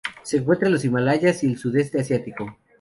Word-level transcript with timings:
Se 0.23 0.37
encuentra 0.37 0.67
en 0.67 0.73
los 0.73 0.83
Himalayas 0.83 1.43
y 1.43 1.45
el 1.45 1.59
sudeste 1.59 1.99
asiático. 2.01 2.57